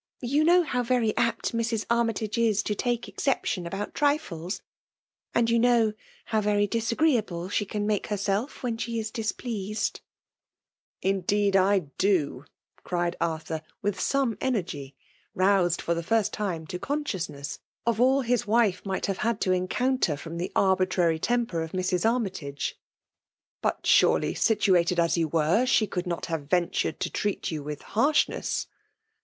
[0.23, 1.85] You know how very apt Mrs.
[1.87, 4.63] Armytage is to take exception about trifles;
[5.35, 5.93] and you know
[6.25, 10.01] how very disagreeable she can make herself when she is displeased.*'
[11.03, 11.51] PEMALE DOMINATION.
[11.51, 11.79] 41 ''Indeed I
[12.39, 12.49] doT
[12.83, 14.95] cried Arthur, with sora6 energy;
[15.35, 19.39] roused for the first time to conscious ness of all hi9 wife might have had
[19.41, 22.09] to encoun ter from the arbitrary temper of Mrs.
[22.11, 22.75] Army tage."
[23.61, 27.83] But surely, situated as you were, she could not have ventured to treat you with
[27.83, 28.65] harshness?